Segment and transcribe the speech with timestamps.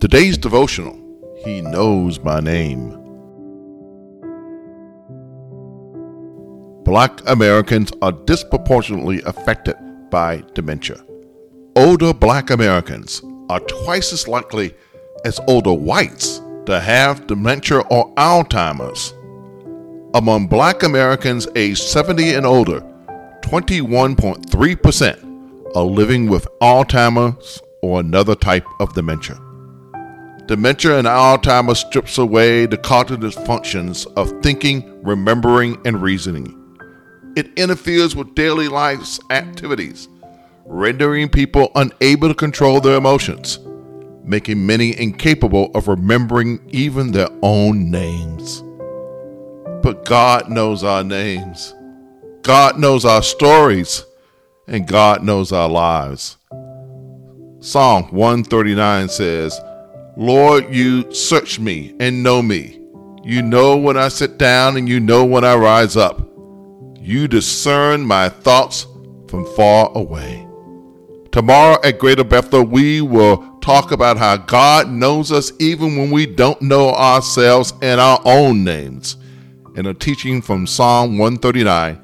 [0.00, 0.96] Today's devotional
[1.44, 2.90] He Knows My Name.
[6.84, 9.74] Black Americans are disproportionately affected
[10.08, 11.04] by dementia.
[11.74, 13.20] Older black Americans
[13.50, 14.72] are twice as likely
[15.24, 19.12] as older whites to have dementia or Alzheimer's.
[20.14, 22.82] Among black Americans aged 70 and older,
[23.42, 29.40] 21.3% are living with Alzheimer's or another type of dementia.
[30.48, 36.54] Dementia and Alzheimer's strips away the cognitive functions of thinking, remembering, and reasoning.
[37.36, 40.08] It interferes with daily life's activities,
[40.64, 43.58] rendering people unable to control their emotions,
[44.24, 48.62] making many incapable of remembering even their own names.
[49.82, 51.74] But God knows our names.
[52.40, 54.02] God knows our stories,
[54.66, 56.38] and God knows our lives.
[57.60, 59.60] Psalm 139 says,
[60.18, 62.80] Lord, you search me and know me.
[63.22, 66.28] You know when I sit down and you know when I rise up.
[66.98, 68.88] You discern my thoughts
[69.28, 70.44] from far away.
[71.30, 76.26] Tomorrow at Greater Bethel, we will talk about how God knows us even when we
[76.26, 79.18] don't know ourselves and our own names
[79.76, 81.96] in a teaching from Psalm 139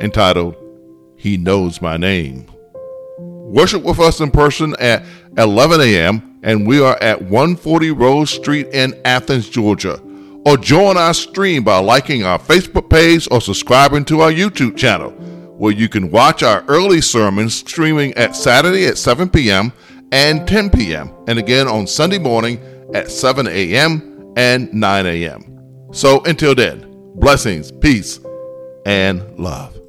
[0.00, 0.56] entitled,
[1.14, 2.50] He Knows My Name.
[3.20, 5.04] Worship with us in person at
[5.36, 10.00] 11 a.m and we are at 140 Rose Street in Athens, Georgia.
[10.46, 15.10] Or join our stream by liking our Facebook page or subscribing to our YouTube channel,
[15.10, 19.72] where you can watch our early sermons streaming at Saturday at 7 p.m.
[20.12, 22.58] and 10 p.m., and again on Sunday morning
[22.94, 24.32] at 7 a.m.
[24.36, 25.88] and 9 a.m.
[25.92, 28.20] So until then, blessings, peace,
[28.86, 29.79] and love.